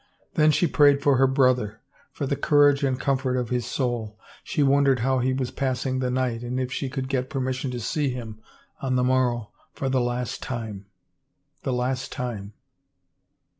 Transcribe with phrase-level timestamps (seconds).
[0.33, 1.79] Then she prayed for her brother,
[2.11, 4.17] for the courage and comfort of his soul.
[4.43, 7.79] She wondered how he was passing the night and if she could get permission to
[7.79, 8.39] see him
[8.81, 10.87] on the morrow for the last time—
[11.61, 12.53] the last time.